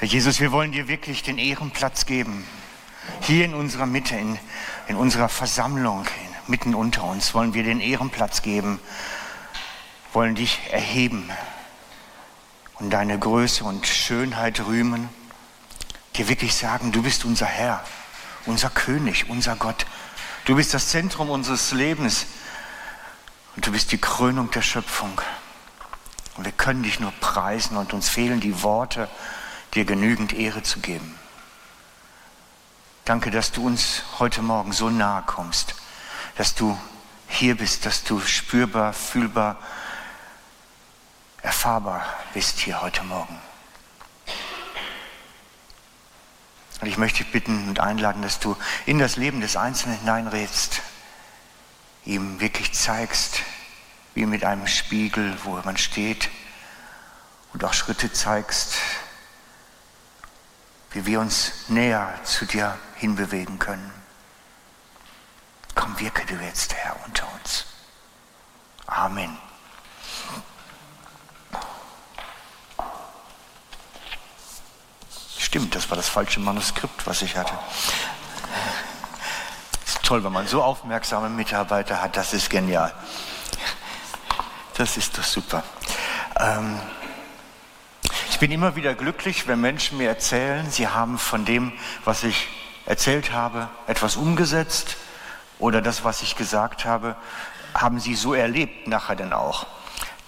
[0.00, 2.46] Herr Jesus, wir wollen dir wirklich den Ehrenplatz geben.
[3.22, 4.38] Hier in unserer Mitte, in,
[4.86, 6.04] in unserer Versammlung,
[6.46, 8.78] mitten unter uns, wollen wir den Ehrenplatz geben,
[10.12, 11.28] wollen dich erheben
[12.74, 15.08] und deine Größe und Schönheit rühmen,
[16.14, 17.84] dir wirklich sagen, du bist unser Herr,
[18.46, 19.84] unser König, unser Gott.
[20.44, 22.26] Du bist das Zentrum unseres Lebens
[23.56, 25.20] und du bist die Krönung der Schöpfung.
[26.36, 29.08] Und wir können dich nur preisen und uns fehlen die Worte,
[29.74, 31.18] dir genügend Ehre zu geben.
[33.04, 35.74] Danke, dass du uns heute Morgen so nahe kommst,
[36.36, 36.78] dass du
[37.28, 39.58] hier bist, dass du spürbar, fühlbar,
[41.42, 42.04] erfahrbar
[42.34, 43.40] bist hier heute Morgen.
[46.80, 50.82] Und ich möchte dich bitten und einladen, dass du in das Leben des Einzelnen hineinrätst,
[52.04, 53.42] ihm wirklich zeigst,
[54.14, 56.30] wie mit einem Spiegel, wo man steht,
[57.52, 58.74] und auch Schritte zeigst,
[60.90, 63.92] wie wir uns näher zu dir hinbewegen können.
[65.74, 67.66] Komm, wirke du jetzt, Herr, unter uns.
[68.86, 69.36] Amen.
[75.38, 77.52] Stimmt, das war das falsche Manuskript, was ich hatte.
[79.86, 82.92] Ist toll, wenn man so aufmerksame Mitarbeiter hat, das ist genial.
[84.76, 85.62] Das ist doch super.
[86.38, 86.78] Ähm,
[88.38, 91.72] ich bin immer wieder glücklich, wenn Menschen mir erzählen, sie haben von dem,
[92.04, 92.46] was ich
[92.86, 94.96] erzählt habe, etwas umgesetzt
[95.58, 97.16] oder das, was ich gesagt habe,
[97.74, 99.66] haben sie so erlebt nachher dann auch.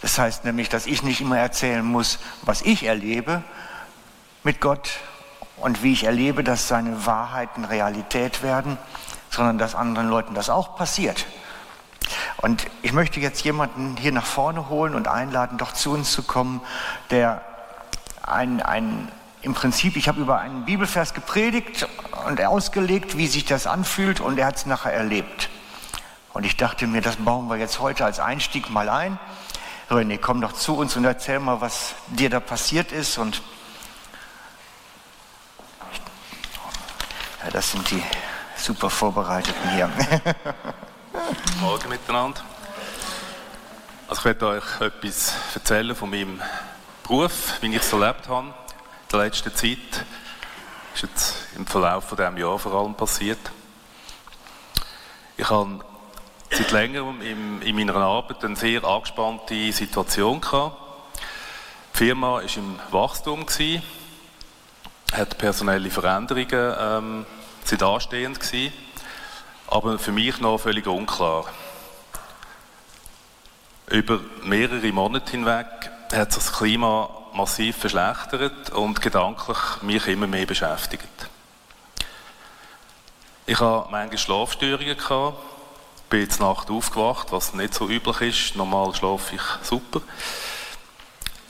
[0.02, 3.44] Das heißt nämlich, dass ich nicht immer erzählen muss, was ich erlebe
[4.42, 4.90] mit Gott
[5.58, 8.76] und wie ich erlebe, dass seine Wahrheiten Realität werden,
[9.30, 11.26] sondern dass anderen Leuten das auch passiert.
[12.38, 16.24] Und ich möchte jetzt jemanden hier nach vorne holen und einladen, doch zu uns zu
[16.24, 16.60] kommen,
[17.10, 17.44] der
[18.22, 19.10] ein, ein,
[19.42, 21.88] im Prinzip, ich habe über einen Bibelvers gepredigt
[22.26, 25.48] und ausgelegt, wie sich das anfühlt und er hat es nachher erlebt.
[26.32, 29.18] Und ich dachte mir, das bauen wir jetzt heute als Einstieg mal ein.
[29.90, 33.18] René, komm doch zu uns und erzähl mal, was dir da passiert ist.
[33.18, 33.42] Und
[37.42, 38.02] ja, das sind die
[38.56, 39.90] super Vorbereiteten hier.
[41.60, 42.40] Morgen miteinander.
[44.06, 46.40] Also ich werde euch etwas erzählen von meinem
[47.10, 48.54] Beruf, wie ich es erlebt habe in
[49.10, 50.06] der letzten Zeit.
[50.94, 53.50] Ist jetzt im Verlauf von diesem Jahr vor allem passiert.
[55.36, 55.80] Ich habe
[56.52, 60.76] seit längerem in, in meiner Arbeit eine sehr angespannte Situation gehabt.
[61.94, 63.82] Die Firma war im Wachstum, gewesen,
[65.12, 67.26] hat personelle Veränderungen ähm,
[67.64, 68.72] sind anstehend gewesen,
[69.66, 71.46] aber für mich noch völlig unklar.
[73.88, 80.46] Über mehrere Monate hinweg hat sich das Klima massiv verschlechtert und gedanklich mich immer mehr
[80.46, 81.04] beschäftigt.
[83.46, 85.38] Ich hatte manchmal Schlafstörungen, gehabt,
[86.08, 88.56] bin jetzt Nacht aufgewacht, was nicht so üblich ist.
[88.56, 90.02] Normal schlafe ich super.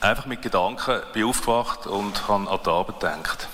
[0.00, 3.48] Einfach mit Gedanken bin ich aufgewacht und habe an die Arbeit gedacht.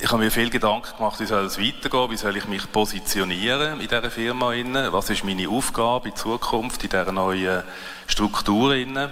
[0.00, 3.80] Ich habe mir viel Gedanken gemacht, wie soll es weitergehen, wie soll ich mich positionieren
[3.80, 4.52] in dieser Firma,
[4.92, 7.64] was ist meine Aufgabe in Zukunft, in dieser neuen
[8.06, 8.70] Struktur.
[8.74, 9.10] Und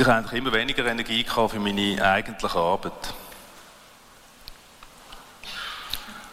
[0.00, 3.14] ich habe eigentlich immer weniger Energie für meine eigentliche Arbeit.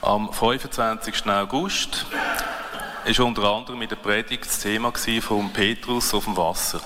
[0.02, 1.26] Am 25.
[1.28, 2.06] August
[3.06, 6.80] war unter anderem mit der Predigt das Thema von Petrus auf dem Wasser.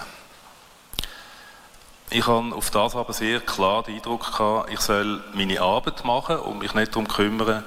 [2.11, 6.37] Ich habe auf das aber sehr klar den Eindruck gehabt, ich soll meine Arbeit machen
[6.37, 7.63] und mich nicht darum kümmern,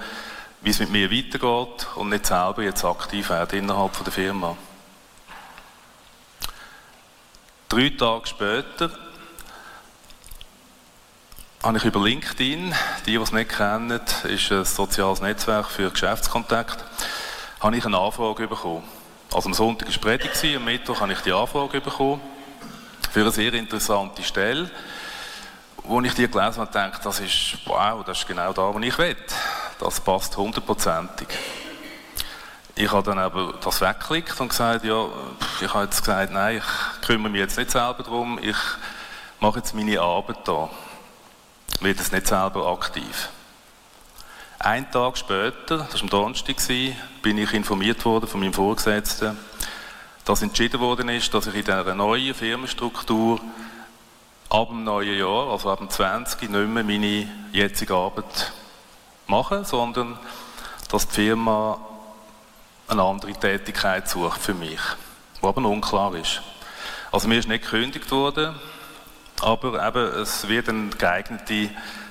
[0.60, 4.56] wie es mit mir weitergeht und nicht selber jetzt aktiv werden innerhalb der Firma.
[7.68, 8.90] Drei Tage später
[11.62, 12.74] habe ich über LinkedIn,
[13.06, 16.82] die, die es nicht kennen, ist ein soziales Netzwerk für Geschäftskontakt,
[17.60, 18.84] habe ich eine Anfrage bekommen.
[19.34, 22.20] Also am Sonntag war Predigt, am Mittwoch habe ich die Anfrage bekommen
[23.18, 24.70] für eine sehr interessante Stelle,
[25.82, 28.96] wo ich dir gelesen habe dachte, das ist, wow, das ist genau da, wo ich
[28.96, 29.16] will.
[29.80, 31.26] Das passt hundertprozentig.
[32.76, 35.06] Ich habe dann aber das weggeklickt und gesagt, ja,
[35.60, 38.56] ich habe jetzt gesagt, nein, ich kümmere mich jetzt nicht selber darum, ich
[39.40, 40.70] mache jetzt meine Arbeit da.
[41.74, 43.30] Ich werde jetzt nicht selber aktiv.
[44.60, 46.56] Ein Tag später, das war am Donnerstag,
[47.22, 49.36] bin ich informiert worden von meinem Vorgesetzten,
[50.28, 53.40] dass entschieden worden ist, dass ich in dieser neuen Firmenstruktur
[54.50, 58.52] ab dem neuen Jahr, also ab dem 20, nicht mehr meine jetzige Arbeit
[59.26, 60.18] mache, sondern
[60.90, 61.78] dass die Firma
[62.88, 64.80] eine andere Tätigkeit sucht für mich,
[65.40, 66.42] die aber unklar ist.
[67.10, 68.54] Also mir ist nicht gekündigt worden,
[69.40, 71.70] Aber eben, es wird eine geeignete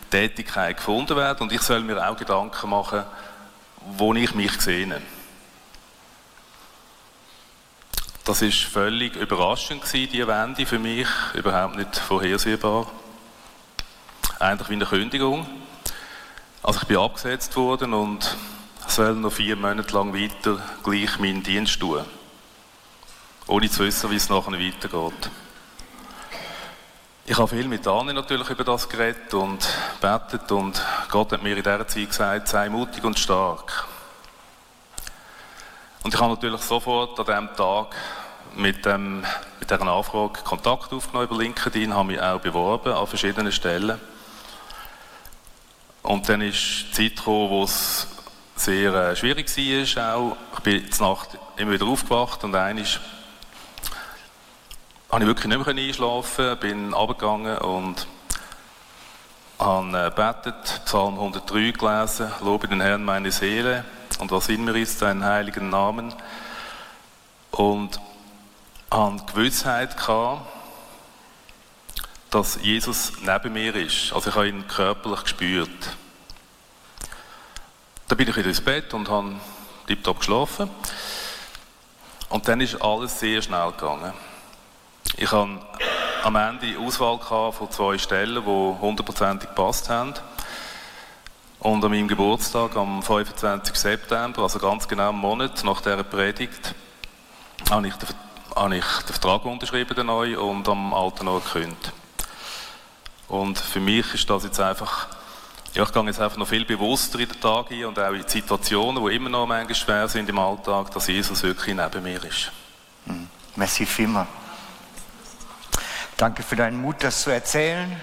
[0.10, 3.04] Tätigkeit gefunden werden und ich soll mir auch Gedanken machen,
[3.98, 5.02] wo ich mich sehe.
[8.27, 12.91] Das ist völlig überraschend gewesen, die Wende für mich, überhaupt nicht vorhersehbar.
[14.38, 15.47] Eigentlich wie eine Kündigung.
[16.62, 18.35] Also ich bin abgesetzt worden und
[18.85, 22.03] soll noch vier Monate lang weiter gleich meinen Dienst tun.
[23.47, 25.29] Ohne zu wissen, wie es nachher weitergeht.
[27.27, 29.65] Ich habe viel mit Anne natürlich über das geredet und
[30.01, 33.88] betet und Gott hat mir in dieser Zeit gesagt, sei mutig und stark.
[36.04, 37.96] Und ich habe natürlich sofort an diesem Tag
[38.56, 39.22] mit, dem,
[39.60, 44.00] mit dieser Anfrage Kontakt aufgenommen über LinkedIn, habe mich auch beworben an verschiedenen Stellen.
[46.04, 48.08] Und dann ist die Zeit gekommen, wo es
[48.56, 49.48] sehr äh, schwierig
[49.98, 50.16] war.
[50.16, 50.38] Auch.
[50.54, 53.00] Ich bin in Nacht immer wieder aufgewacht und eines
[55.10, 58.08] habe ich wirklich nicht mehr einschlafen, bin runtergegangen und
[59.60, 63.86] habe äh, betet, Psalm 103 gelesen, lobe den Herrn meine Seele
[64.19, 66.14] und was in mir ist, seinen heiligen Namen.
[67.52, 68.00] Und
[68.92, 70.46] die Gewissheit gehabt,
[72.30, 74.14] dass Jesus neben mir ist.
[74.14, 75.98] Also ich habe ihn körperlich gespürt.
[78.08, 79.36] Dann bin ich wieder ins Bett und habe
[79.88, 80.70] tiptop geschlafen.
[82.30, 84.13] Und dann ist alles sehr schnell gegangen.
[85.18, 85.60] Ich habe
[86.24, 87.20] am Ende Auswahl
[87.52, 90.13] von zwei Stellen, die hundertprozentig gepasst haben.
[91.59, 93.75] Und an meinem Geburtstag, am 25.
[93.75, 96.75] September, also ganz genau einen Monat nach dieser Predigt,
[97.69, 98.09] habe ich den,
[98.56, 101.92] habe ich den Vertrag unterschrieben den neu und am alten Ort gekündigt.
[103.27, 105.07] Und für mich ist das jetzt einfach,
[105.74, 108.27] ja, ich gehe jetzt einfach noch viel bewusster in den Tag ein und auch in
[108.27, 112.51] Situationen, die immer noch manchmal schwer sind im Alltag, dass Jesus wirklich neben mir ist.
[113.06, 113.27] Hm.
[113.56, 114.27] Merci vielmals.
[116.15, 118.00] Danke für deinen Mut, das zu erzählen.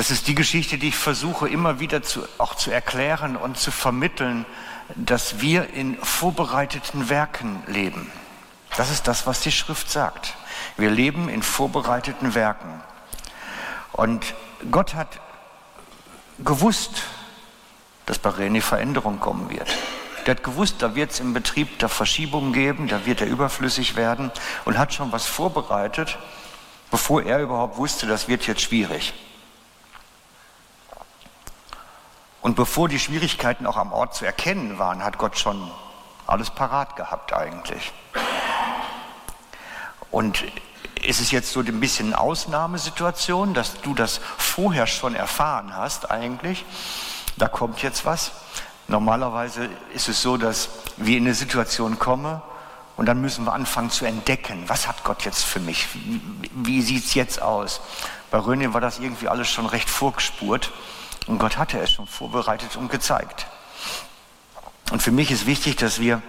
[0.00, 3.70] Das ist die Geschichte, die ich versuche immer wieder zu, auch zu erklären und zu
[3.70, 4.46] vermitteln,
[4.94, 8.10] dass wir in vorbereiteten Werken leben.
[8.78, 10.38] Das ist das, was die Schrift sagt.
[10.78, 12.80] Wir leben in vorbereiteten Werken.
[13.92, 14.24] Und
[14.70, 15.20] Gott hat
[16.38, 17.02] gewusst,
[18.06, 19.68] dass bei René Veränderung kommen wird.
[20.24, 23.96] Der hat gewusst, da wird es im Betrieb da Verschiebungen geben, da wird er überflüssig
[23.96, 24.32] werden
[24.64, 26.16] und hat schon was vorbereitet,
[26.90, 29.12] bevor er überhaupt wusste, das wird jetzt schwierig.
[32.40, 35.70] Und bevor die Schwierigkeiten auch am Ort zu erkennen waren, hat Gott schon
[36.26, 37.92] alles parat gehabt eigentlich.
[40.10, 40.44] Und
[41.02, 46.64] ist es jetzt so ein bisschen Ausnahmesituation, dass du das vorher schon erfahren hast eigentlich?
[47.40, 48.32] da kommt jetzt was.
[48.88, 52.42] Normalerweise ist es so, dass wir in eine Situation kommen
[52.96, 55.88] und dann müssen wir anfangen zu entdecken, was hat Gott jetzt für mich?
[55.94, 56.20] Wie,
[56.52, 57.80] wie sieht es jetzt aus?
[58.30, 60.72] Bei Röne war das irgendwie alles schon recht vorgespurt
[61.30, 63.46] und Gott hatte es schon vorbereitet und gezeigt.
[64.90, 66.22] Und für mich ist wichtig, dass wir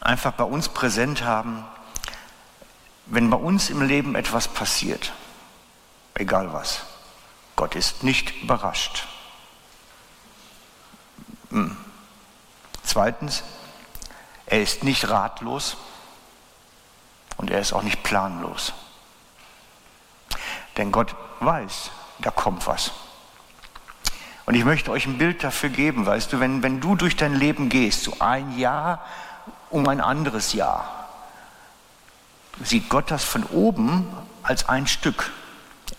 [0.00, 1.64] einfach bei uns präsent haben,
[3.06, 5.12] wenn bei uns im Leben etwas passiert,
[6.12, 6.82] egal was,
[7.56, 9.06] Gott ist nicht überrascht.
[11.48, 11.74] Hm.
[12.84, 13.42] Zweitens,
[14.44, 15.78] er ist nicht ratlos
[17.38, 18.74] und er ist auch nicht planlos.
[20.76, 22.90] Denn Gott weiß, da kommt was.
[24.44, 27.34] Und ich möchte euch ein Bild dafür geben, weißt du, wenn, wenn du durch dein
[27.34, 29.04] Leben gehst, so ein Jahr
[29.70, 31.08] um ein anderes Jahr,
[32.62, 34.06] sieht Gott das von oben
[34.42, 35.30] als ein Stück.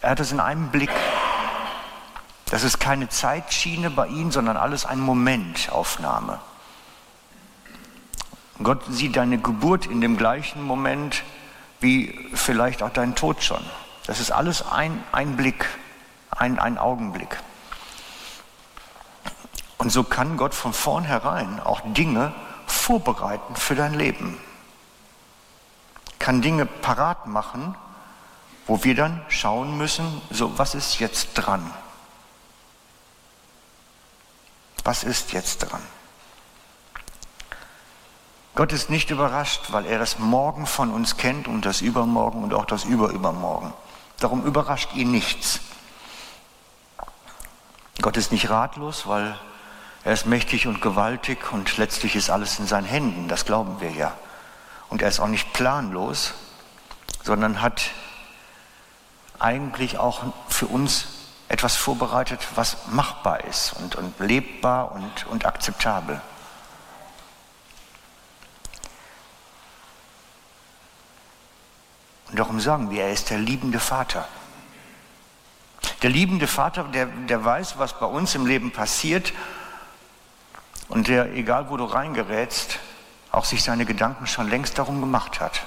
[0.01, 0.91] Er hat es in einem Blick.
[2.45, 6.39] Das ist keine Zeitschiene bei ihm, sondern alles ein Momentaufnahme.
[8.61, 11.23] Gott sieht deine Geburt in dem gleichen Moment
[11.79, 13.63] wie vielleicht auch deinen Tod schon.
[14.05, 15.65] Das ist alles ein, ein Blick,
[16.29, 17.37] ein, ein Augenblick.
[19.83, 22.31] Und so kann Gott von vornherein auch Dinge
[22.67, 24.37] vorbereiten für dein Leben.
[26.19, 27.75] Kann Dinge parat machen,
[28.65, 31.69] wo wir dann schauen müssen, so was ist jetzt dran?
[34.85, 35.81] Was ist jetzt dran?
[38.55, 42.53] Gott ist nicht überrascht, weil er das Morgen von uns kennt und das Übermorgen und
[42.53, 43.73] auch das Überübermorgen.
[44.21, 45.59] Darum überrascht ihn nichts.
[48.01, 49.37] Gott ist nicht ratlos, weil
[50.05, 53.91] er ist mächtig und gewaltig und letztlich ist alles in seinen Händen, das glauben wir
[53.91, 54.13] ja.
[54.89, 56.33] Und er ist auch nicht planlos,
[57.23, 57.91] sondern hat
[59.39, 61.07] eigentlich auch für uns
[61.47, 66.19] etwas vorbereitet, was machbar ist und, und lebbar und, und akzeptabel.
[72.29, 74.27] Und darum sagen wir, er ist der liebende Vater.
[76.01, 79.31] Der liebende Vater, der, der weiß, was bei uns im Leben passiert
[80.89, 82.79] und der, egal wo du reingerätst,
[83.31, 85.63] auch sich seine Gedanken schon längst darum gemacht hat.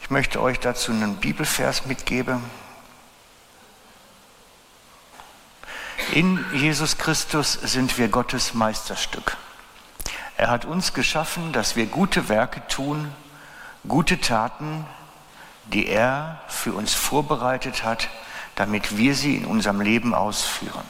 [0.00, 2.42] Ich möchte euch dazu einen Bibelvers mitgeben.
[6.12, 9.36] In Jesus Christus sind wir Gottes Meisterstück.
[10.38, 13.12] Er hat uns geschaffen, dass wir gute Werke tun,
[13.86, 14.86] gute Taten,
[15.66, 18.08] die er für uns vorbereitet hat,
[18.58, 20.82] damit wir sie in unserem Leben ausführen.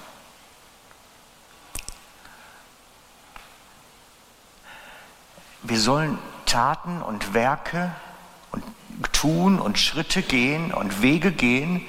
[5.62, 7.94] Wir sollen Taten und Werke
[8.52, 8.64] und
[9.12, 11.86] tun und Schritte gehen und Wege gehen,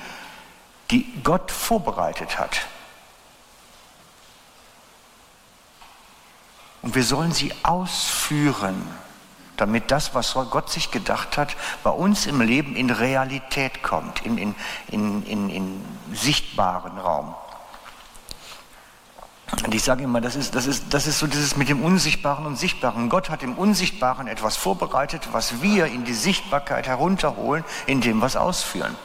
[0.91, 2.67] die Gott vorbereitet hat.
[6.81, 8.85] Und wir sollen sie ausführen,
[9.59, 14.37] damit das, was Gott sich gedacht hat, bei uns im Leben in Realität kommt, in,
[14.37, 14.55] in,
[14.89, 17.35] in, in, in sichtbaren Raum.
[19.65, 22.45] Und ich sage immer, das ist, das, ist, das ist so dieses mit dem Unsichtbaren
[22.45, 23.09] und Sichtbaren.
[23.09, 28.35] Gott hat im Unsichtbaren etwas vorbereitet, was wir in die Sichtbarkeit herunterholen, indem wir es
[28.35, 28.95] ausführen.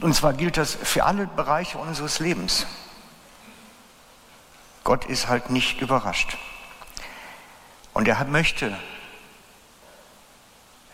[0.00, 2.66] Und zwar gilt das für alle Bereiche unseres Lebens.
[4.84, 6.36] Gott ist halt nicht überrascht.
[7.92, 8.76] Und er möchte,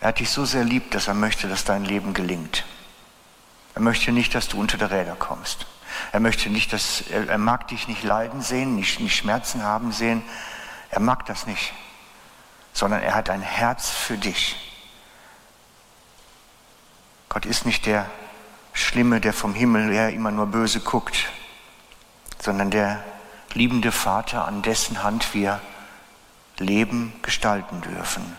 [0.00, 2.64] er hat dich so sehr lieb, dass er möchte, dass dein Leben gelingt.
[3.74, 5.66] Er möchte nicht, dass du unter die Räder kommst.
[6.12, 9.92] Er möchte nicht, dass, er, er mag dich nicht leiden sehen, nicht, nicht Schmerzen haben
[9.92, 10.22] sehen.
[10.90, 11.72] Er mag das nicht,
[12.72, 14.56] sondern er hat ein Herz für dich.
[17.28, 18.10] Gott ist nicht der
[18.72, 21.26] Schlimme, der vom Himmel her immer nur böse guckt,
[22.38, 23.02] sondern der
[23.56, 25.60] liebende Vater, an dessen Hand wir
[26.58, 28.36] Leben gestalten dürfen.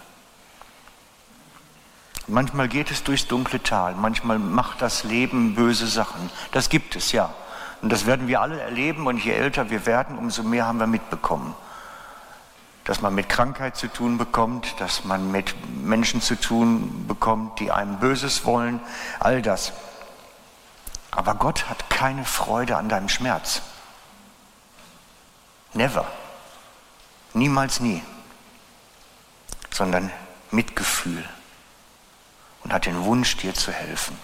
[2.27, 6.29] Manchmal geht es durchs dunkle Tal, manchmal macht das Leben böse Sachen.
[6.51, 7.33] Das gibt es, ja.
[7.81, 10.87] Und das werden wir alle erleben und je älter wir werden, umso mehr haben wir
[10.87, 11.55] mitbekommen.
[12.83, 17.71] Dass man mit Krankheit zu tun bekommt, dass man mit Menschen zu tun bekommt, die
[17.71, 18.79] einem Böses wollen,
[19.19, 19.73] all das.
[21.11, 23.61] Aber Gott hat keine Freude an deinem Schmerz.
[25.77, 26.07] Never.
[27.35, 28.01] Niemals nie.
[29.69, 30.11] Sondern
[30.49, 31.23] Mitgefühl
[32.63, 34.17] und hat den Wunsch, dir zu helfen.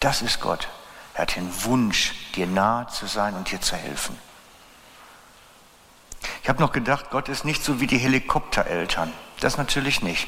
[0.00, 0.68] Das ist Gott.
[1.14, 4.18] Er hat den Wunsch, dir nahe zu sein und dir zu helfen.
[6.42, 9.12] Ich habe noch gedacht, Gott ist nicht so wie die Helikoptereltern.
[9.38, 10.26] Das natürlich nicht.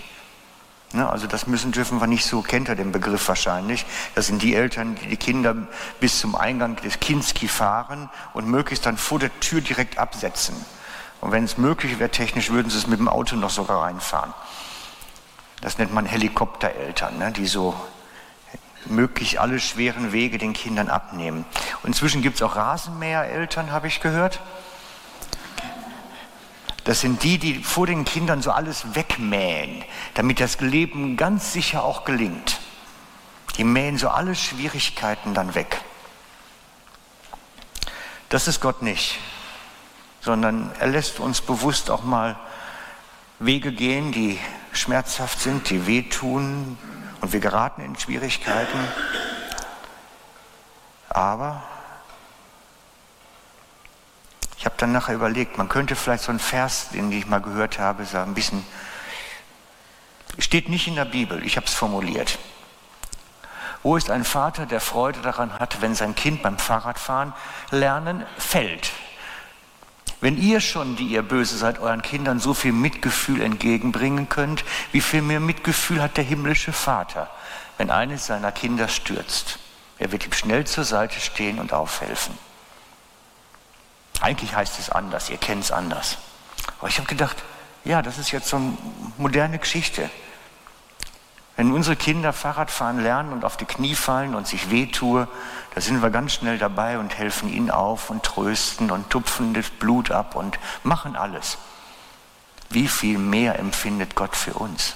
[0.93, 3.85] Ne, also das müssen dürfen wir nicht so, kennt er den Begriff wahrscheinlich.
[4.15, 5.55] Das sind die Eltern, die die Kinder
[6.01, 10.57] bis zum Eingang des Kinski fahren und möglichst dann vor der Tür direkt absetzen.
[11.21, 14.33] Und wenn es möglich wäre, technisch würden sie es mit dem Auto noch sogar reinfahren.
[15.61, 17.75] Das nennt man Helikoptereltern, ne, die so
[18.87, 21.45] möglichst alle schweren Wege den Kindern abnehmen.
[21.83, 24.41] Und inzwischen gibt es auch Rasenmähereltern, habe ich gehört.
[26.89, 31.85] Das sind die, die vor den Kindern so alles wegmähen, damit das Leben ganz sicher
[31.85, 32.61] auch gelingt.
[33.59, 35.83] Die mähen so alle Schwierigkeiten dann weg.
[38.31, 39.19] Das ist Gott nicht,
[40.23, 42.39] sondern er lässt uns bewusst auch mal
[43.39, 44.39] Wege gehen, die
[44.73, 46.79] schmerzhaft sind, die wehtun
[47.21, 48.79] und wir geraten in Schwierigkeiten.
[51.11, 51.63] Aber
[54.59, 57.79] ich habe dann nachher überlegt, man könnte vielleicht so einen Vers, den ich mal gehört
[57.79, 58.67] habe, so ein bisschen,
[60.39, 62.39] steht nicht in der Bibel, ich habe es formuliert.
[63.85, 67.33] Wo ist ein Vater, der Freude daran hat, wenn sein Kind beim Fahrradfahren
[67.71, 68.91] lernen fällt?
[70.21, 75.01] Wenn ihr schon, die ihr böse seid, euren Kindern so viel Mitgefühl entgegenbringen könnt, wie
[75.01, 77.31] viel mehr Mitgefühl hat der himmlische Vater,
[77.77, 79.61] wenn eines seiner Kinder stürzt?
[80.01, 82.37] Er wird ihm schnell zur Seite stehen und aufhelfen.
[84.21, 86.19] Eigentlich heißt es anders, ihr kennt es anders.
[86.79, 87.37] Aber ich habe gedacht,
[87.85, 88.77] ja, das ist jetzt so eine
[89.17, 90.11] moderne Geschichte.
[91.57, 95.27] Wenn unsere Kinder Fahrradfahren lernen und auf die Knie fallen und sich wehtue,
[95.75, 99.69] da sind wir ganz schnell dabei und helfen ihnen auf und trösten und tupfen das
[99.71, 101.59] Blut ab und machen alles.
[102.71, 104.95] Wie viel mehr empfindet Gott für uns?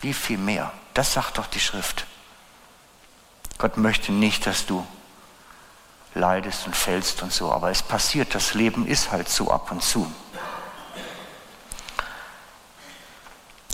[0.00, 0.72] Wie viel mehr?
[0.94, 2.06] Das sagt doch die Schrift.
[3.56, 4.86] Gott möchte nicht, dass du
[6.14, 7.52] leidest und fällst und so.
[7.52, 10.10] Aber es passiert, das Leben ist halt so ab und zu.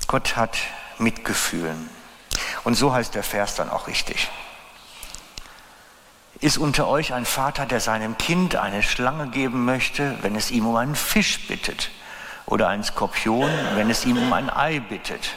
[0.07, 0.59] Gott hat
[0.99, 1.91] Mitgefühlen.
[2.65, 4.29] Und so heißt der Vers dann auch richtig.
[6.41, 10.67] Ist unter euch ein Vater, der seinem Kind eine Schlange geben möchte, wenn es ihm
[10.67, 11.91] um einen Fisch bittet?
[12.47, 15.31] Oder einen Skorpion, wenn es ihm um ein Ei bittet?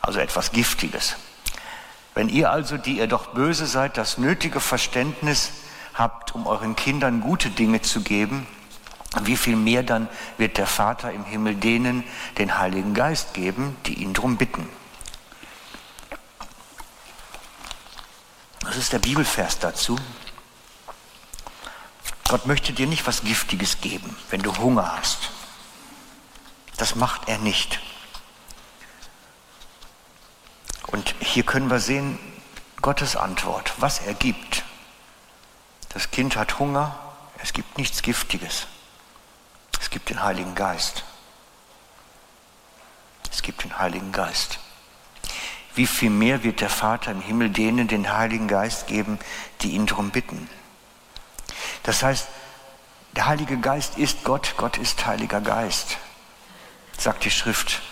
[0.00, 1.16] Also etwas Giftiges.
[2.14, 5.52] Wenn ihr also, die ihr doch böse seid, das nötige Verständnis
[5.94, 8.46] habt, um euren Kindern gute Dinge zu geben,
[9.22, 10.08] wie viel mehr dann
[10.38, 12.04] wird der Vater im Himmel denen
[12.38, 14.68] den Heiligen Geist geben, die ihn darum bitten.
[18.60, 19.98] Das ist der Bibelvers dazu.
[22.28, 25.30] Gott möchte dir nicht was Giftiges geben, wenn du Hunger hast.
[26.78, 27.80] Das macht er nicht.
[30.86, 32.18] Und hier können wir sehen,
[32.80, 34.64] Gottes Antwort, was er gibt.
[35.92, 36.98] Das Kind hat Hunger,
[37.42, 38.66] es gibt nichts Giftiges.
[39.80, 41.04] Es gibt den Heiligen Geist.
[43.30, 44.58] Es gibt den Heiligen Geist.
[45.74, 49.18] Wie viel mehr wird der Vater im Himmel denen den Heiligen Geist geben,
[49.62, 50.48] die ihn darum bitten?
[51.82, 52.28] Das heißt,
[53.12, 55.98] der Heilige Geist ist Gott, Gott ist Heiliger Geist,
[56.96, 57.82] sagt die Schrift.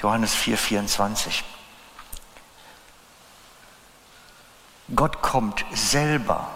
[0.00, 1.44] Johannes 4, 24.
[4.94, 6.50] Gott kommt selber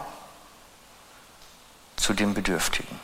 [1.96, 3.00] zu dem Bedürftigen.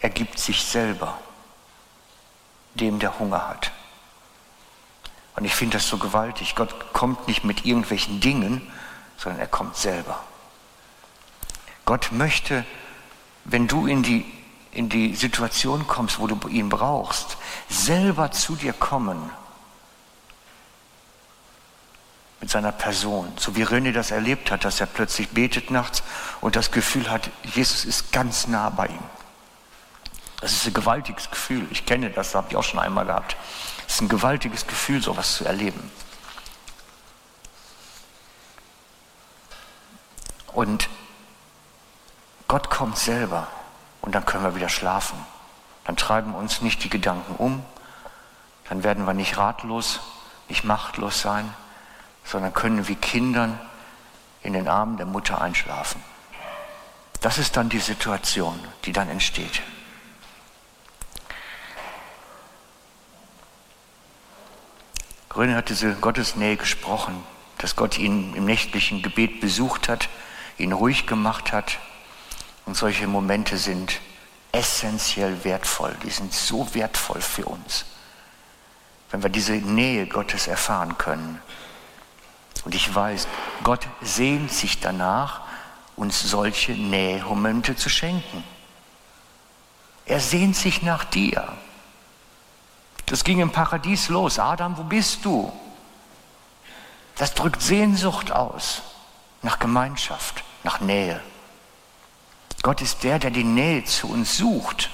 [0.00, 1.18] Er gibt sich selber
[2.74, 3.72] dem, der Hunger hat.
[5.36, 6.54] Und ich finde das so gewaltig.
[6.54, 8.60] Gott kommt nicht mit irgendwelchen Dingen,
[9.16, 10.22] sondern er kommt selber.
[11.84, 12.64] Gott möchte,
[13.44, 14.24] wenn du in die,
[14.72, 17.36] in die Situation kommst, wo du ihn brauchst,
[17.68, 19.30] selber zu dir kommen
[22.40, 26.02] mit seiner Person, so wie René das erlebt hat, dass er plötzlich betet nachts
[26.40, 29.02] und das Gefühl hat, Jesus ist ganz nah bei ihm.
[30.40, 31.66] Das ist ein gewaltiges Gefühl.
[31.70, 33.36] Ich kenne das, habe ich auch schon einmal gehabt.
[33.86, 35.90] Es ist ein gewaltiges Gefühl, sowas zu erleben.
[40.54, 40.88] Und
[42.48, 43.48] Gott kommt selber
[44.00, 45.18] und dann können wir wieder schlafen.
[45.84, 47.64] Dann treiben uns nicht die Gedanken um,
[48.68, 50.00] dann werden wir nicht ratlos,
[50.48, 51.54] nicht machtlos sein,
[52.24, 53.58] sondern können wie Kindern
[54.42, 56.02] in den Armen der Mutter einschlafen.
[57.20, 59.62] Das ist dann die Situation, die dann entsteht.
[65.28, 67.22] Gröne hat diese Gottesnähe gesprochen,
[67.58, 70.08] dass Gott ihn im nächtlichen Gebet besucht hat,
[70.58, 71.78] ihn ruhig gemacht hat.
[72.66, 74.00] Und solche Momente sind
[74.52, 77.84] essentiell wertvoll, die sind so wertvoll für uns,
[79.10, 81.40] wenn wir diese Nähe Gottes erfahren können.
[82.64, 83.26] Und ich weiß,
[83.62, 85.42] Gott sehnt sich danach,
[85.96, 88.44] uns solche Nähemomente zu schenken.
[90.06, 91.56] Er sehnt sich nach dir.
[93.06, 94.38] Das ging im Paradies los.
[94.38, 95.52] Adam, wo bist du?
[97.16, 98.82] Das drückt Sehnsucht aus
[99.42, 101.20] nach Gemeinschaft, nach Nähe.
[102.62, 104.90] Gott ist der, der die Nähe zu uns sucht.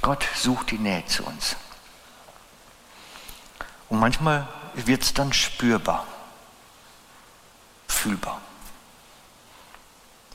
[0.00, 1.56] Gott sucht die Nähe zu uns.
[3.88, 6.06] Und manchmal wird es dann spürbar,
[7.86, 8.40] fühlbar.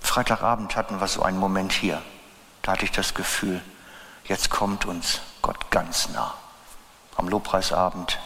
[0.02, 2.02] Freitagabend hatten wir so einen Moment hier.
[2.62, 3.62] Da hatte ich das Gefühl,
[4.26, 6.34] jetzt kommt uns Gott ganz nah.
[7.16, 8.20] Am Lobpreisabend,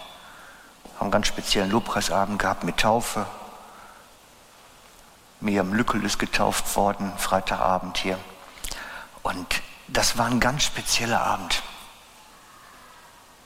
[0.95, 3.25] haben einen ganz speziellen Lobpreisabend gehabt mit Taufe.
[5.39, 8.19] Miriam Lückel ist getauft worden, Freitagabend hier.
[9.23, 11.63] Und das war ein ganz spezieller Abend.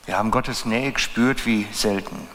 [0.04, 2.28] Wir haben Gottes Nähe gespürt wie selten.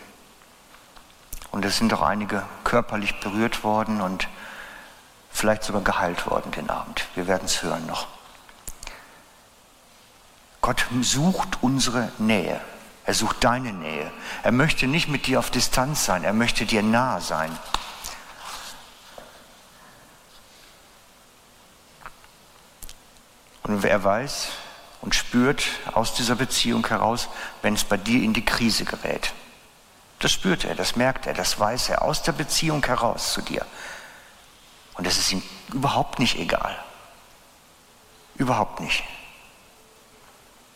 [1.51, 4.27] Und es sind auch einige körperlich berührt worden und
[5.31, 7.05] vielleicht sogar geheilt worden den Abend.
[7.15, 8.07] Wir werden es hören noch.
[10.61, 12.61] Gott sucht unsere Nähe.
[13.03, 14.11] Er sucht deine Nähe.
[14.43, 17.57] Er möchte nicht mit dir auf Distanz sein, er möchte dir nah sein.
[23.63, 24.49] Und wer weiß
[25.01, 27.27] und spürt aus dieser Beziehung heraus,
[27.61, 29.33] wenn es bei dir in die Krise gerät.
[30.21, 33.65] Das spürt er, das merkt er, das weiß er aus der Beziehung heraus zu dir.
[34.93, 35.41] Und es ist ihm
[35.73, 36.77] überhaupt nicht egal.
[38.35, 39.03] Überhaupt nicht.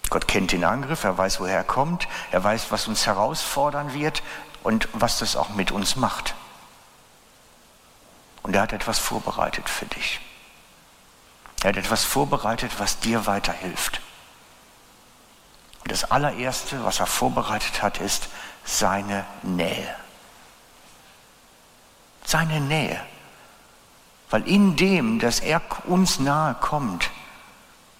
[0.09, 4.23] Gott kennt den Angriff, er weiß, woher er kommt, er weiß, was uns herausfordern wird
[4.63, 6.33] und was das auch mit uns macht.
[8.41, 10.21] Und er hat etwas vorbereitet für dich.
[11.61, 14.01] Er hat etwas vorbereitet, was dir weiterhilft.
[15.83, 18.27] Und das allererste, was er vorbereitet hat, ist
[18.65, 19.95] seine Nähe.
[22.25, 22.99] Seine Nähe.
[24.29, 27.09] Weil in dem, dass er uns nahe kommt,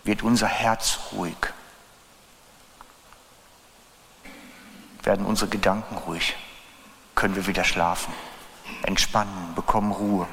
[0.03, 1.37] wird unser Herz ruhig.
[5.05, 6.35] werden unsere Gedanken ruhig.
[7.13, 8.13] können wir wieder schlafen,
[8.83, 10.27] entspannen, bekommen Ruhe.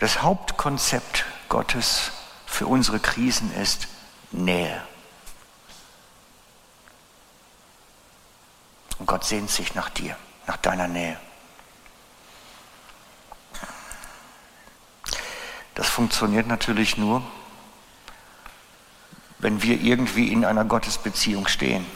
[0.00, 2.10] Das Hauptkonzept Gottes
[2.46, 3.86] für unsere Krisen ist
[4.32, 4.82] Nähe.
[9.08, 10.14] Gott sehnt sich nach dir,
[10.46, 11.18] nach deiner Nähe.
[15.74, 17.22] Das funktioniert natürlich nur,
[19.38, 21.86] wenn wir irgendwie in einer Gottesbeziehung stehen.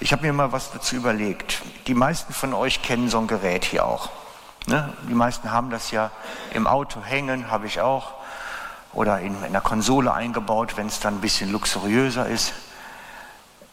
[0.00, 1.62] Ich habe mir mal was dazu überlegt.
[1.86, 4.10] Die meisten von euch kennen so ein Gerät hier auch.
[4.66, 4.92] Ne?
[5.08, 6.10] Die meisten haben das ja
[6.52, 8.14] im Auto hängen, habe ich auch.
[8.92, 12.52] Oder in, in der Konsole eingebaut, wenn es dann ein bisschen luxuriöser ist.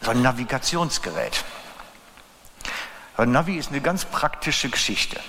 [0.01, 1.43] So ein Navigationsgerät.
[3.17, 5.19] Ein Navi ist eine ganz praktische Geschichte.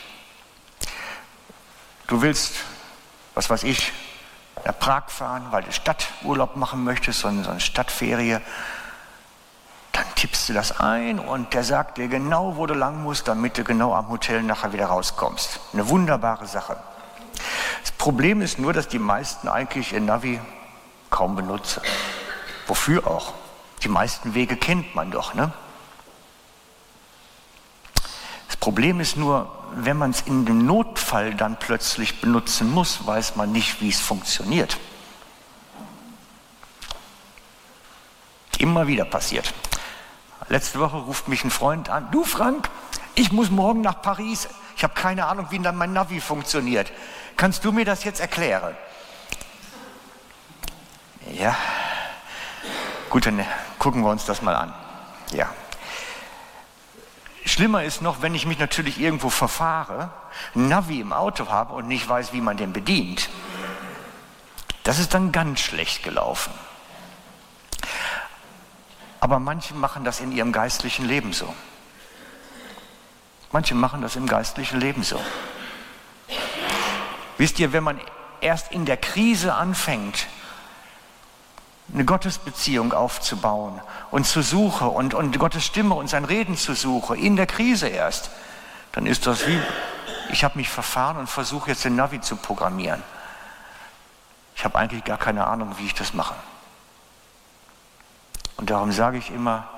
[2.06, 2.54] Du willst,
[3.34, 3.92] was weiß ich,
[4.64, 8.38] nach Prag fahren, weil du Stadturlaub machen möchtest, so eine Stadtferie.
[9.92, 13.58] Dann tippst du das ein und der sagt dir genau, wo du lang musst, damit
[13.58, 15.58] du genau am Hotel nachher wieder rauskommst.
[15.72, 16.76] Eine wunderbare Sache.
[17.80, 20.40] Das Problem ist nur, dass die meisten eigentlich ihr Navi
[21.10, 21.82] kaum benutzen.
[22.66, 23.34] Wofür auch?
[23.82, 25.52] Die meisten Wege kennt man doch, ne?
[28.46, 33.36] Das Problem ist nur, wenn man es in dem Notfall dann plötzlich benutzen muss, weiß
[33.36, 34.76] man nicht, wie es funktioniert.
[38.58, 39.54] Immer wieder passiert.
[40.48, 42.10] Letzte Woche ruft mich ein Freund an.
[42.10, 42.68] Du Frank,
[43.14, 44.48] ich muss morgen nach Paris.
[44.76, 46.92] Ich habe keine Ahnung, wie dann mein Navi funktioniert.
[47.36, 48.76] Kannst du mir das jetzt erklären?
[51.32, 51.56] Ja.
[53.08, 53.44] Gut, dann
[53.80, 54.72] gucken wir uns das mal an.
[55.32, 55.48] Ja.
[57.44, 60.10] Schlimmer ist noch, wenn ich mich natürlich irgendwo verfahre,
[60.54, 63.28] Navi im Auto habe und nicht weiß, wie man den bedient.
[64.84, 66.52] Das ist dann ganz schlecht gelaufen.
[69.18, 71.52] Aber manche machen das in ihrem geistlichen Leben so.
[73.50, 75.20] Manche machen das im geistlichen Leben so.
[77.38, 78.00] Wisst ihr, wenn man
[78.42, 80.26] erst in der Krise anfängt,
[81.92, 87.16] eine Gottesbeziehung aufzubauen und zu suchen und, und Gottes Stimme und sein Reden zu suchen,
[87.16, 88.30] in der Krise erst,
[88.92, 89.60] dann ist das wie,
[90.30, 93.02] ich habe mich verfahren und versuche jetzt den Navi zu programmieren.
[94.54, 96.34] Ich habe eigentlich gar keine Ahnung, wie ich das mache.
[98.56, 99.68] Und darum sage ich immer,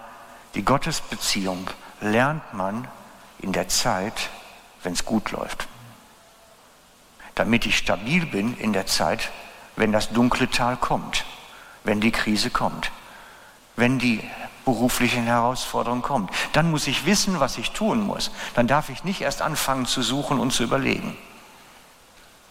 [0.54, 1.70] die Gottesbeziehung
[2.00, 2.88] lernt man
[3.38, 4.28] in der Zeit,
[4.82, 5.68] wenn es gut läuft.
[7.34, 9.30] Damit ich stabil bin in der Zeit,
[9.76, 11.24] wenn das dunkle Tal kommt,
[11.84, 12.90] wenn die Krise kommt,
[13.76, 14.22] wenn die
[14.64, 16.30] beruflichen Herausforderungen kommt.
[16.52, 18.30] Dann muss ich wissen, was ich tun muss.
[18.54, 21.16] Dann darf ich nicht erst anfangen zu suchen und zu überlegen.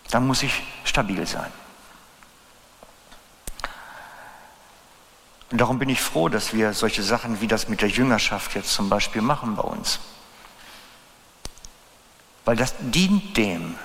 [0.10, 1.52] Dann muss ich stabil sein.
[5.52, 8.74] Und darum bin ich froh, dass wir solche Sachen wie das mit der Jüngerschaft jetzt
[8.74, 10.00] zum Beispiel machen bei uns.
[12.46, 13.76] Weil das dient dem,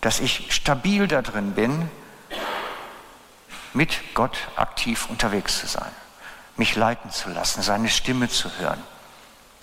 [0.00, 1.90] dass ich stabil da drin bin,
[3.72, 5.90] mit Gott aktiv unterwegs zu sein,
[6.56, 8.82] mich leiten zu lassen, seine Stimme zu hören.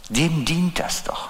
[0.09, 1.29] Dem dient das doch.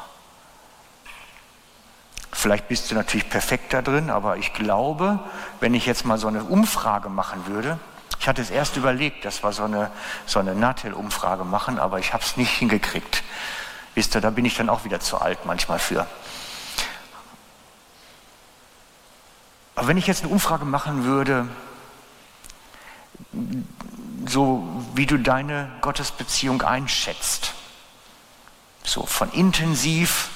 [2.31, 5.19] Vielleicht bist du natürlich perfekt da drin, aber ich glaube,
[5.59, 7.79] wenn ich jetzt mal so eine Umfrage machen würde,
[8.19, 9.91] ich hatte es erst überlegt, dass wir so eine,
[10.25, 13.23] so eine Natel-Umfrage machen, aber ich habe es nicht hingekriegt.
[13.95, 16.05] Wisst ihr, da bin ich dann auch wieder zu alt manchmal für.
[19.75, 21.47] Aber wenn ich jetzt eine Umfrage machen würde,
[24.25, 27.53] so wie du deine Gottesbeziehung einschätzt,
[28.83, 30.29] so von intensiv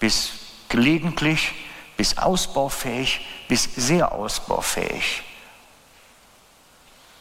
[0.00, 0.30] bis
[0.68, 1.52] gelegentlich,
[1.96, 5.22] bis ausbaufähig, bis sehr ausbaufähig,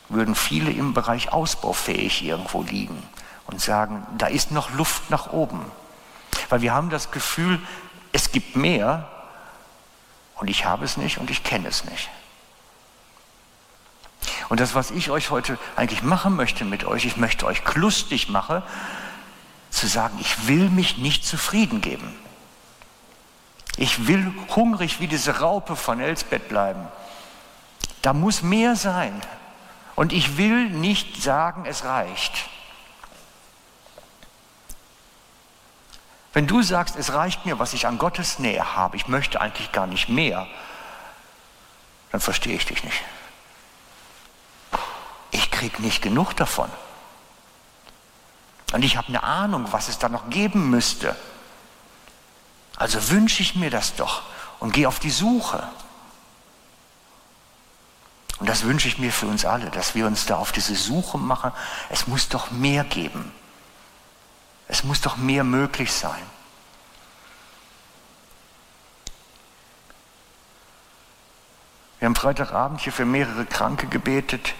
[0.09, 3.01] würden viele im Bereich ausbaufähig irgendwo liegen
[3.47, 5.71] und sagen, da ist noch Luft nach oben.
[6.49, 7.59] Weil wir haben das Gefühl,
[8.11, 9.09] es gibt mehr
[10.35, 12.09] und ich habe es nicht und ich kenne es nicht.
[14.49, 18.29] Und das, was ich euch heute eigentlich machen möchte mit euch, ich möchte euch lustig
[18.29, 18.61] machen,
[19.69, 22.15] zu sagen, ich will mich nicht zufrieden geben.
[23.77, 26.87] Ich will hungrig wie diese Raupe von Elsbeth bleiben.
[28.01, 29.19] Da muss mehr sein.
[29.95, 32.49] Und ich will nicht sagen, es reicht.
[36.33, 39.71] Wenn du sagst, es reicht mir, was ich an Gottes Nähe habe, ich möchte eigentlich
[39.71, 40.47] gar nicht mehr,
[42.11, 43.01] dann verstehe ich dich nicht.
[45.65, 46.69] Kriege nicht genug davon.
[48.71, 51.15] Und ich habe eine Ahnung, was es da noch geben müsste.
[52.75, 54.21] Also wünsche ich mir das doch
[54.59, 55.67] und gehe auf die Suche.
[58.37, 61.17] Und das wünsche ich mir für uns alle, dass wir uns da auf diese Suche
[61.17, 61.51] machen.
[61.89, 63.31] Es muss doch mehr geben.
[64.67, 66.21] Es muss doch mehr möglich sein.
[71.97, 74.53] Wir haben Freitagabend hier für mehrere Kranke gebetet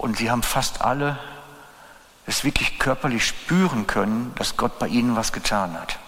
[0.00, 1.18] und sie haben fast alle
[2.24, 5.98] es wirklich körperlich spüren können, dass Gott bei ihnen was getan hat.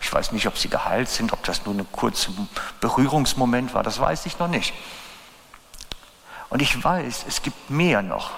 [0.00, 2.32] Ich weiß nicht, ob sie geheilt sind, ob das nur ein kurzer
[2.80, 4.74] Berührungsmoment war, das weiß ich noch nicht.
[6.48, 8.30] Und ich weiß, es gibt mehr noch.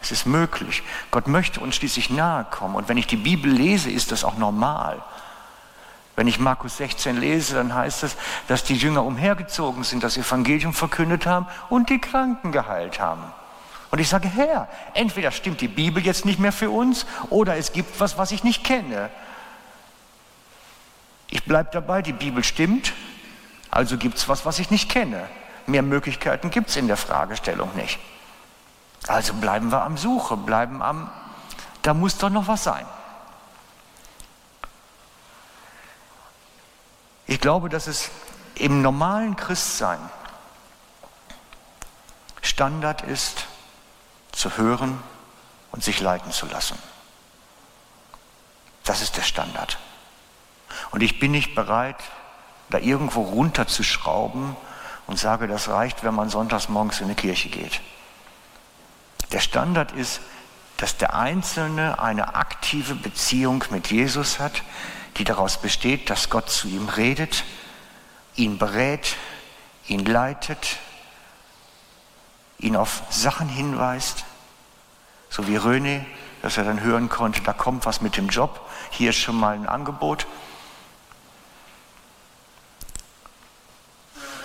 [0.00, 0.82] Es ist möglich.
[1.10, 2.74] Gott möchte uns schließlich nahe kommen.
[2.74, 5.02] Und wenn ich die Bibel lese, ist das auch normal.
[6.16, 8.16] Wenn ich Markus 16 lese, dann heißt es,
[8.48, 13.32] dass die Jünger umhergezogen sind, das Evangelium verkündet haben und die Kranken geheilt haben.
[13.90, 17.72] Und ich sage, Herr, entweder stimmt die Bibel jetzt nicht mehr für uns oder es
[17.72, 19.10] gibt was, was ich nicht kenne.
[21.28, 22.92] Ich bleibe dabei, die Bibel stimmt,
[23.70, 25.28] also gibt es was, was ich nicht kenne.
[25.66, 27.98] Mehr Möglichkeiten gibt es in der Fragestellung nicht.
[29.06, 31.10] Also bleiben wir am Suche, bleiben am,
[31.82, 32.84] da muss doch noch was sein.
[37.26, 38.10] Ich glaube, dass es
[38.56, 39.98] im normalen Christsein
[42.42, 43.46] Standard ist,
[44.40, 45.00] zu hören
[45.70, 46.78] und sich leiten zu lassen.
[48.84, 49.78] Das ist der Standard.
[50.90, 51.96] Und ich bin nicht bereit,
[52.70, 54.56] da irgendwo runterzuschrauben
[55.06, 57.80] und sage, das reicht, wenn man sonntags morgens in die Kirche geht.
[59.32, 60.20] Der Standard ist,
[60.76, 64.62] dass der Einzelne eine aktive Beziehung mit Jesus hat,
[65.18, 67.44] die daraus besteht, dass Gott zu ihm redet,
[68.36, 69.16] ihn berät,
[69.86, 70.78] ihn leitet,
[72.58, 74.24] ihn auf Sachen hinweist,
[75.30, 76.04] so wie René,
[76.42, 79.54] dass er dann hören konnte, da kommt was mit dem Job, hier ist schon mal
[79.54, 80.26] ein Angebot.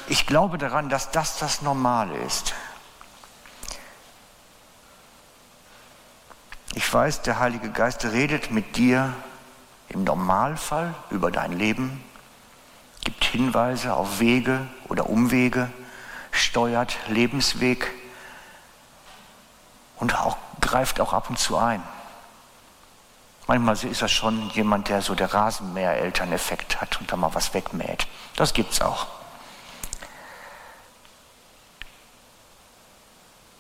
[0.08, 2.54] Ich glaube daran, dass das das Normale ist.
[6.76, 9.14] Ich weiß, der Heilige Geist redet mit dir
[9.90, 12.04] im Normalfall über dein Leben,
[13.04, 15.72] gibt Hinweise auf Wege oder Umwege,
[16.32, 17.92] steuert Lebensweg
[19.96, 21.84] und auch, greift auch ab und zu ein.
[23.48, 28.08] Manchmal ist er schon jemand, der so der Rasenmäher-Elterneffekt hat und da mal was wegmäht.
[28.36, 29.06] Das gibt's auch.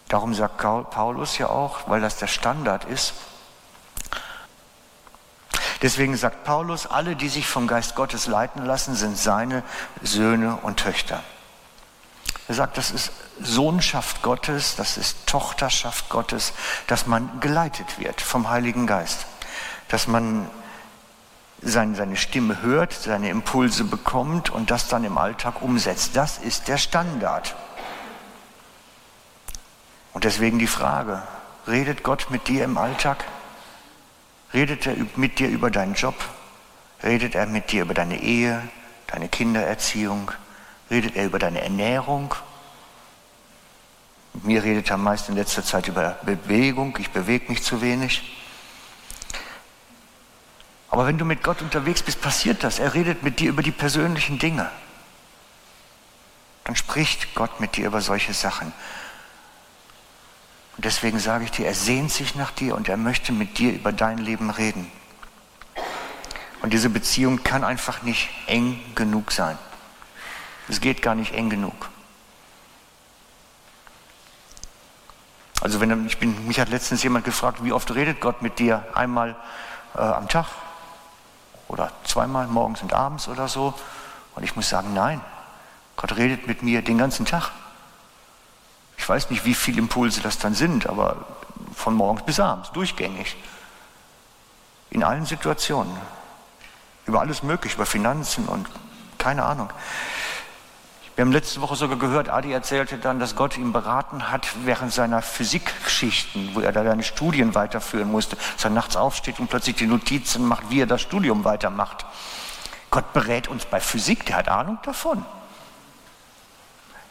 [0.07, 3.13] Darum sagt Paulus ja auch, weil das der Standard ist.
[5.81, 9.61] Deswegen sagt Paulus, alle, die sich vom Geist Gottes leiten lassen, sind seine
[10.01, 11.21] Söhne und Töchter.
[12.47, 16.53] Er sagt, das ist Sohnschaft Gottes, das ist Tochterschaft Gottes,
[16.87, 19.25] dass man geleitet wird vom Heiligen Geist,
[19.87, 20.47] dass man
[21.61, 26.15] seine Stimme hört, seine Impulse bekommt und das dann im Alltag umsetzt.
[26.15, 27.55] Das ist der Standard.
[30.13, 31.23] Und deswegen die Frage,
[31.67, 33.25] redet Gott mit dir im Alltag?
[34.53, 36.15] Redet er mit dir über deinen Job?
[37.03, 38.61] Redet er mit dir über deine Ehe,
[39.07, 40.31] deine Kindererziehung?
[40.89, 42.33] Redet er über deine Ernährung?
[44.33, 46.97] Mit mir redet er meist in letzter Zeit über Bewegung.
[46.99, 48.35] Ich bewege mich zu wenig.
[50.89, 52.79] Aber wenn du mit Gott unterwegs bist, passiert das.
[52.79, 54.69] Er redet mit dir über die persönlichen Dinge.
[56.65, 58.73] Dann spricht Gott mit dir über solche Sachen.
[60.75, 63.71] Und deswegen sage ich dir, er sehnt sich nach dir und er möchte mit dir
[63.73, 64.91] über dein Leben reden.
[66.61, 69.57] Und diese Beziehung kann einfach nicht eng genug sein.
[70.67, 71.89] Es geht gar nicht eng genug.
[75.61, 78.85] Also wenn ich bin, mich hat letztens jemand gefragt, wie oft redet Gott mit dir?
[78.93, 79.35] Einmal
[79.95, 80.47] äh, am Tag
[81.67, 83.73] oder zweimal morgens und abends oder so.
[84.35, 85.21] Und ich muss sagen, nein,
[85.95, 87.51] Gott redet mit mir den ganzen Tag.
[88.97, 91.25] Ich weiß nicht, wie viele Impulse das dann sind, aber
[91.73, 93.35] von morgens bis abends, durchgängig.
[94.89, 95.95] In allen Situationen.
[97.05, 98.67] Über alles Mögliche, über Finanzen und
[99.17, 99.69] keine Ahnung.
[101.15, 104.91] Wir haben letzte Woche sogar gehört, Adi erzählte dann, dass Gott ihn beraten hat während
[104.91, 109.77] seiner Physikgeschichten, wo er da seine Studien weiterführen musste, dass er nachts aufsteht und plötzlich
[109.77, 112.05] die Notizen macht, wie er das Studium weitermacht.
[112.91, 115.25] Gott berät uns bei Physik, der hat Ahnung davon.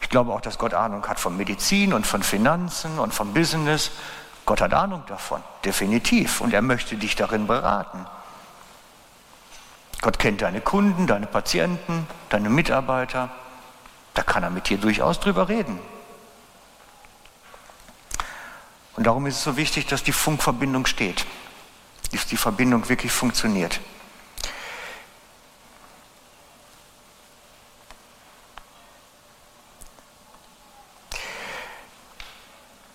[0.01, 3.89] Ich glaube auch, dass Gott Ahnung hat von Medizin und von Finanzen und von Business.
[4.45, 6.41] Gott hat Ahnung davon, definitiv.
[6.41, 8.05] Und er möchte dich darin beraten.
[10.01, 13.31] Gott kennt deine Kunden, deine Patienten, deine Mitarbeiter.
[14.15, 15.79] Da kann er mit dir durchaus drüber reden.
[18.95, 21.25] Und darum ist es so wichtig, dass die Funkverbindung steht,
[22.13, 23.79] dass die Verbindung wirklich funktioniert.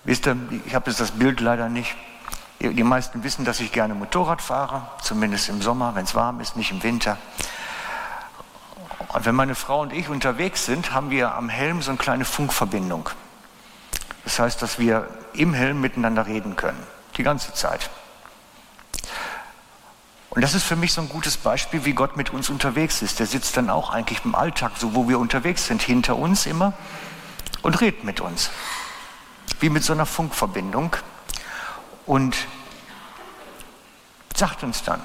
[0.05, 1.95] Wisst ihr, ich habe jetzt das Bild leider nicht.
[2.61, 6.57] Die meisten wissen, dass ich gerne Motorrad fahre, zumindest im Sommer, wenn es warm ist,
[6.57, 7.19] nicht im Winter.
[9.13, 12.25] Und wenn meine Frau und ich unterwegs sind, haben wir am Helm so eine kleine
[12.25, 13.11] Funkverbindung.
[14.25, 16.81] Das heißt, dass wir im Helm miteinander reden können,
[17.17, 17.91] die ganze Zeit.
[20.31, 23.19] Und das ist für mich so ein gutes Beispiel, wie Gott mit uns unterwegs ist.
[23.19, 26.73] Der sitzt dann auch eigentlich im Alltag, so wo wir unterwegs sind, hinter uns immer
[27.63, 28.51] und redet mit uns.
[29.59, 30.95] Wie mit so einer Funkverbindung.
[32.07, 32.37] Und
[34.37, 35.03] sagt uns dann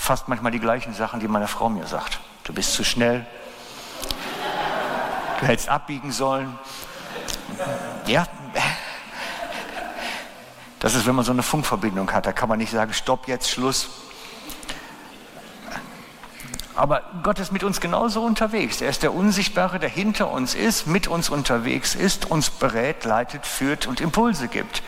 [0.00, 2.20] fast manchmal die gleichen Sachen, die meine Frau mir sagt.
[2.44, 3.26] Du bist zu schnell.
[5.40, 6.58] Du hättest abbiegen sollen.
[8.06, 8.26] Ja,
[10.80, 12.24] das ist, wenn man so eine Funkverbindung hat.
[12.24, 13.88] Da kann man nicht sagen, stopp jetzt, Schluss.
[16.74, 18.80] Aber Gott ist mit uns genauso unterwegs.
[18.80, 23.44] Er ist der Unsichtbare, der hinter uns ist, mit uns unterwegs ist, uns berät, leitet,
[23.44, 24.82] führt und Impulse gibt.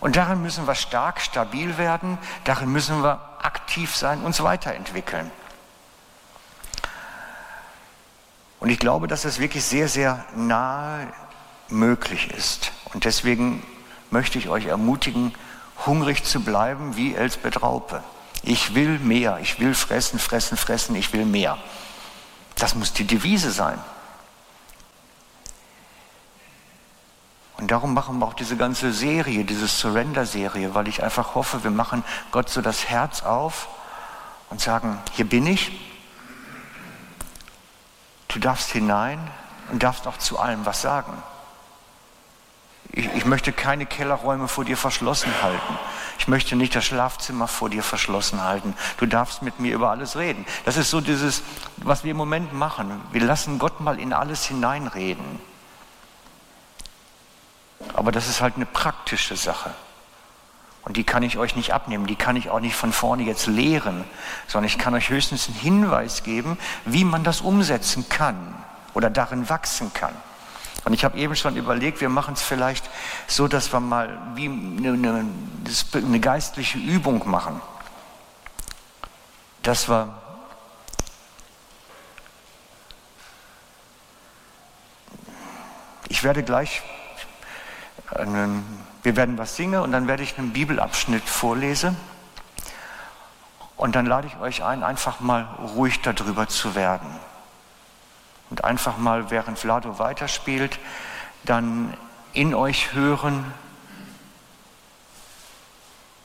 [0.00, 5.30] Und darin müssen wir stark, stabil werden, darin müssen wir aktiv sein, uns weiterentwickeln.
[8.60, 11.06] Und ich glaube, dass es wirklich sehr, sehr nahe
[11.68, 12.72] möglich ist.
[12.92, 13.62] Und deswegen
[14.10, 15.34] möchte ich euch ermutigen,
[15.84, 18.02] hungrig zu bleiben wie Elsbeth Raupe.
[18.42, 21.58] Ich will mehr, ich will fressen, fressen, fressen, ich will mehr.
[22.56, 23.78] Das muss die Devise sein.
[27.58, 31.70] Und darum machen wir auch diese ganze Serie, diese Surrender-Serie, weil ich einfach hoffe, wir
[31.70, 33.68] machen Gott so das Herz auf
[34.50, 35.72] und sagen, hier bin ich,
[38.28, 39.18] du darfst hinein
[39.72, 41.12] und darfst auch zu allem was sagen.
[42.92, 45.78] Ich, ich, möchte keine Kellerräume vor dir verschlossen halten.
[46.18, 48.74] Ich möchte nicht das Schlafzimmer vor dir verschlossen halten.
[48.98, 50.46] Du darfst mit mir über alles reden.
[50.64, 51.42] Das ist so dieses,
[51.78, 53.00] was wir im Moment machen.
[53.12, 55.40] Wir lassen Gott mal in alles hineinreden.
[57.94, 59.70] Aber das ist halt eine praktische Sache.
[60.82, 63.48] Und die kann ich euch nicht abnehmen, die kann ich auch nicht von vorne jetzt
[63.48, 64.04] lehren,
[64.46, 68.54] sondern ich kann euch höchstens einen Hinweis geben, wie man das umsetzen kann
[68.94, 70.14] oder darin wachsen kann.
[70.84, 72.88] Und ich habe eben schon überlegt, wir machen es vielleicht
[73.26, 75.24] so, dass wir mal wie eine, eine,
[75.92, 77.60] eine geistliche Übung machen.
[79.64, 80.14] Dass wir
[86.08, 86.82] ich werde gleich,
[88.10, 91.96] wir werden was singen und dann werde ich einen Bibelabschnitt vorlesen.
[93.76, 95.42] Und dann lade ich euch ein, einfach mal
[95.76, 97.08] ruhig darüber zu werden
[98.50, 100.78] und einfach mal, während Vlado weiterspielt,
[101.44, 101.94] dann
[102.32, 103.44] in euch hören,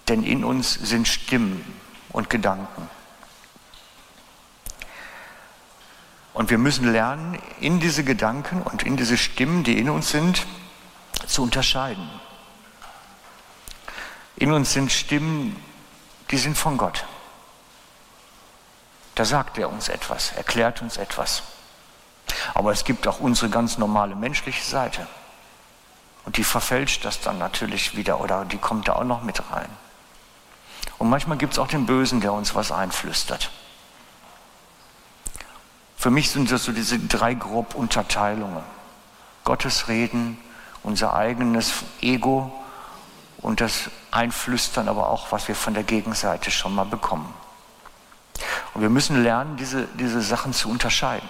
[0.07, 1.63] denn in uns sind Stimmen
[2.09, 2.89] und Gedanken.
[6.33, 10.45] Und wir müssen lernen, in diese Gedanken und in diese Stimmen, die in uns sind,
[11.31, 12.09] zu unterscheiden.
[14.35, 15.55] In uns sind Stimmen,
[16.31, 17.05] die sind von Gott.
[19.15, 21.43] Da sagt er uns etwas, erklärt uns etwas.
[22.53, 25.07] Aber es gibt auch unsere ganz normale menschliche Seite.
[26.25, 29.69] Und die verfälscht das dann natürlich wieder oder die kommt da auch noch mit rein.
[30.97, 33.49] Und manchmal gibt es auch den Bösen, der uns was einflüstert.
[35.97, 38.63] Für mich sind das so diese drei grob Unterteilungen.
[39.43, 40.37] Gottes Reden,
[40.83, 42.51] unser eigenes Ego
[43.39, 47.33] und das Einflüstern, aber auch, was wir von der Gegenseite schon mal bekommen.
[48.73, 51.27] Und wir müssen lernen, diese, diese Sachen zu unterscheiden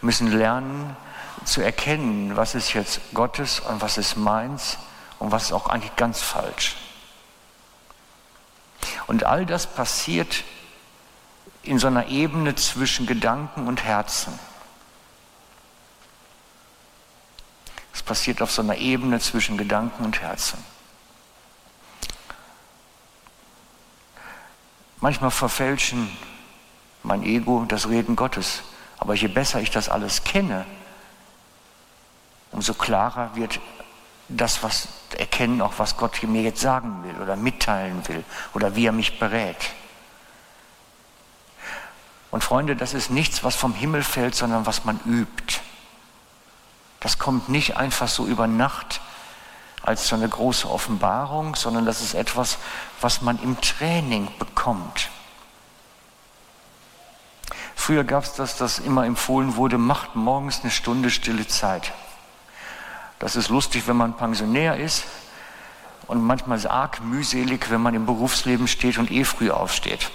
[0.00, 0.96] müssen lernen
[1.44, 4.78] zu erkennen, was ist jetzt Gottes und was ist meins
[5.18, 6.76] und was ist auch eigentlich ganz falsch.
[9.06, 10.44] Und all das passiert
[11.62, 14.38] in so einer Ebene zwischen Gedanken und Herzen.
[17.92, 20.62] Es passiert auf so einer Ebene zwischen Gedanken und Herzen.
[25.00, 26.10] Manchmal verfälschen
[27.02, 28.62] mein Ego das Reden Gottes.
[28.98, 30.66] Aber je besser ich das alles kenne,
[32.52, 33.60] umso klarer wird
[34.28, 38.22] das, was erkennen, auch was Gott mir jetzt sagen will oder mitteilen will
[38.52, 39.70] oder wie er mich berät.
[42.30, 45.60] Und Freunde, das ist nichts, was vom Himmel fällt, sondern was man übt.
[47.00, 49.00] Das kommt nicht einfach so über Nacht
[49.82, 52.58] als so eine große Offenbarung, sondern das ist etwas,
[53.00, 55.08] was man im Training bekommt.
[57.74, 61.92] Früher gab es das, dass immer empfohlen wurde, macht morgens eine Stunde stille Zeit.
[63.18, 65.04] Das ist lustig, wenn man Pensionär ist
[66.06, 70.10] und manchmal ist es arg mühselig, wenn man im Berufsleben steht und eh früh aufsteht.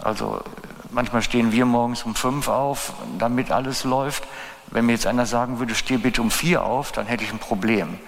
[0.00, 0.42] Also
[0.90, 4.24] manchmal stehen wir morgens um fünf auf, damit alles läuft.
[4.70, 7.38] Wenn mir jetzt einer sagen würde, steh bitte um vier auf, dann hätte ich ein
[7.38, 7.98] Problem.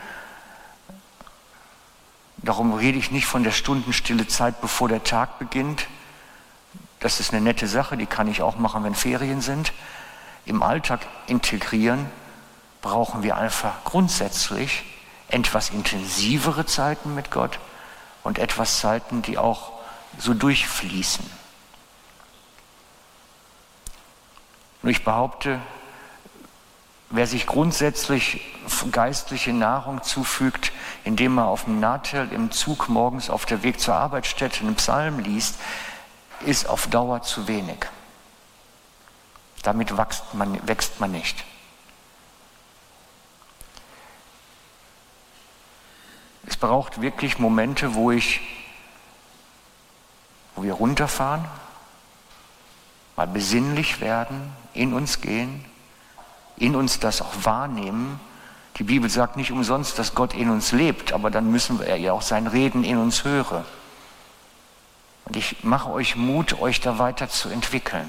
[2.38, 5.86] Darum rede ich nicht von der Stundenstille Zeit, bevor der Tag beginnt.
[6.98, 9.72] Das ist eine nette Sache, die kann ich auch machen, wenn Ferien sind.
[10.46, 12.06] Im Alltag integrieren
[12.82, 14.84] brauchen wir einfach grundsätzlich
[15.28, 17.58] etwas intensivere Zeiten mit Gott
[18.22, 19.72] und etwas Zeiten, die auch
[20.18, 21.24] so durchfließen.
[24.82, 25.60] Und ich behaupte,
[27.10, 28.40] wer sich grundsätzlich
[28.92, 30.72] geistliche Nahrung zufügt,
[31.04, 35.18] indem er auf dem Natel im Zug morgens auf der Weg zur Arbeitsstätte einen Psalm
[35.18, 35.56] liest,
[36.46, 37.86] ist auf Dauer zu wenig.
[39.62, 41.44] Damit wächst man, wächst man nicht.
[46.46, 48.40] Es braucht wirklich Momente, wo ich,
[50.54, 51.44] wo wir runterfahren,
[53.16, 55.64] mal besinnlich werden, in uns gehen,
[56.60, 58.20] in uns das auch wahrnehmen.
[58.76, 62.12] Die Bibel sagt nicht umsonst, dass Gott in uns lebt, aber dann müssen wir ja
[62.12, 63.64] auch sein Reden in uns hören.
[65.24, 68.08] Und ich mache euch Mut, euch da weiter zu entwickeln.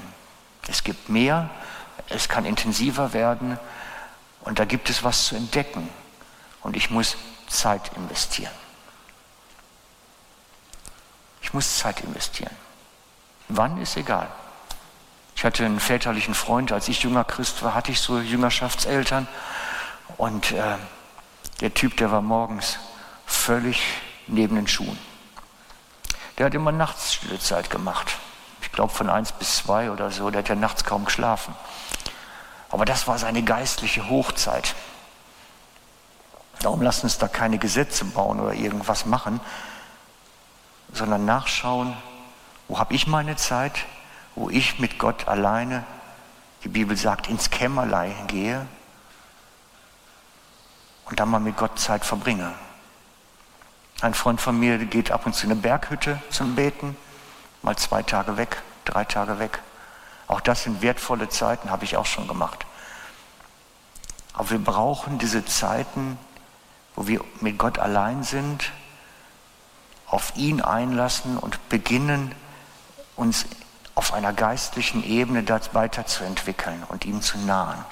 [0.68, 1.50] Es gibt mehr,
[2.08, 3.58] es kann intensiver werden
[4.42, 5.88] und da gibt es was zu entdecken.
[6.62, 7.16] Und ich muss
[7.48, 8.52] Zeit investieren.
[11.40, 12.54] Ich muss Zeit investieren.
[13.48, 14.28] Wann ist egal.
[15.42, 19.26] Ich hatte einen väterlichen Freund, als ich junger Christ war, hatte ich so Jüngerschaftseltern.
[20.16, 20.76] Und äh,
[21.60, 22.78] der Typ, der war morgens
[23.26, 23.82] völlig
[24.28, 24.96] neben den Schuhen.
[26.38, 28.18] Der hat immer nachts Stillezeit gemacht.
[28.60, 30.30] Ich glaube von eins bis zwei oder so.
[30.30, 31.56] Der hat ja nachts kaum geschlafen.
[32.70, 34.76] Aber das war seine geistliche Hochzeit.
[36.60, 39.40] Darum lassen uns da keine Gesetze bauen oder irgendwas machen,
[40.92, 41.96] sondern nachschauen,
[42.68, 43.74] wo habe ich meine Zeit,
[44.34, 45.84] wo ich mit Gott alleine,
[46.64, 48.66] die Bibel sagt, ins Kämmerlein gehe
[51.06, 52.52] und dann mal mit Gott Zeit verbringe.
[54.00, 56.96] Ein Freund von mir geht ab und zu in eine Berghütte zum Beten,
[57.62, 59.60] mal zwei Tage weg, drei Tage weg.
[60.26, 62.66] Auch das sind wertvolle Zeiten, habe ich auch schon gemacht.
[64.32, 66.18] Aber wir brauchen diese Zeiten,
[66.96, 68.72] wo wir mit Gott allein sind,
[70.06, 72.34] auf ihn einlassen und beginnen,
[73.16, 73.46] uns
[73.94, 77.84] auf einer geistlichen Ebene das weiterzuentwickeln und ihm zu nahen.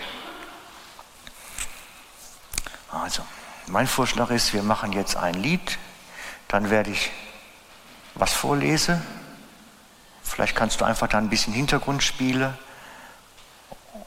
[2.90, 3.22] Also,
[3.66, 5.78] mein Vorschlag ist, wir machen jetzt ein Lied,
[6.48, 7.11] dann werde ich
[8.14, 9.01] was vorlese.
[10.22, 12.57] Vielleicht kannst du einfach da ein bisschen Hintergrund spielen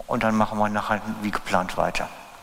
[0.08, 2.10] und dann machen wir nachher wie geplant weiter.